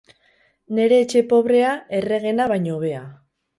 Nere 0.77 0.97
etxe 1.03 1.21
pobrea, 1.35 1.75
erregena 2.01 2.51
baino 2.55 2.77
hobea. 2.81 3.07